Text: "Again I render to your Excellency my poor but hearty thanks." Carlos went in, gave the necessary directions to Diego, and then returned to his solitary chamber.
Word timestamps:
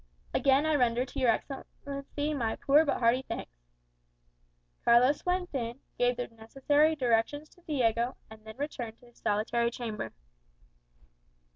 "Again 0.33 0.65
I 0.65 0.73
render 0.73 1.05
to 1.05 1.19
your 1.19 1.29
Excellency 1.29 2.33
my 2.33 2.55
poor 2.55 2.83
but 2.85 2.97
hearty 2.97 3.21
thanks." 3.21 3.51
Carlos 4.83 5.23
went 5.27 5.53
in, 5.53 5.79
gave 5.95 6.17
the 6.17 6.27
necessary 6.27 6.95
directions 6.95 7.49
to 7.49 7.61
Diego, 7.61 8.15
and 8.27 8.43
then 8.43 8.57
returned 8.57 8.97
to 9.01 9.05
his 9.05 9.19
solitary 9.19 9.69
chamber. 9.69 10.11